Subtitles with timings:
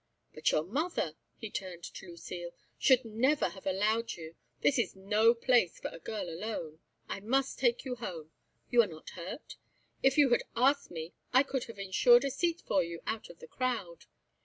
[0.33, 5.35] But your mother," he turned to Lucile, "should never have allowed you; this is no
[5.35, 6.79] place for a girl alone.
[7.07, 8.31] I must take you home.
[8.71, 9.57] You are not hurt?
[10.01, 13.37] If you had asked me, I could have ensured a seat for you out of
[13.37, 14.05] the crowd.